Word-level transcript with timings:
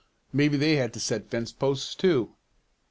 "Maybe 0.33 0.57
they 0.57 0.77
had 0.77 0.93
to 0.93 0.99
set 0.99 1.29
fence 1.29 1.51
posts 1.51 1.93
too." 1.93 2.33